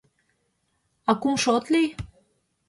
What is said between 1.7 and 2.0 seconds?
лий?